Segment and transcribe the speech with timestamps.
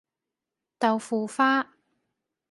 [0.79, 1.75] 豆腐花